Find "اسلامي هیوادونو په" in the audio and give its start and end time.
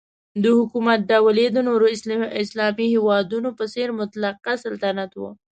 2.43-3.65